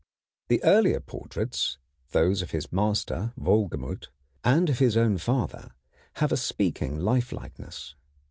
The 0.47 0.63
earlier 0.63 0.99
portraits, 0.99 1.77
those 2.09 2.41
of 2.41 2.49
his 2.49 2.71
master 2.73 3.33
Wohlgemuth, 3.39 4.07
and 4.43 4.67
of 4.67 4.79
his 4.79 4.97
own 4.97 5.19
father, 5.19 5.75
have 6.13 6.31
a 6.31 6.37
speaking 6.37 6.97
lifelikeness. 6.97 7.93